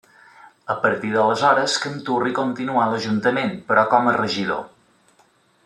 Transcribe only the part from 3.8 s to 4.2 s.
com a